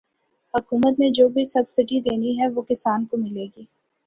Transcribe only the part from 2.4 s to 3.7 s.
وہ کسان کو ملے گی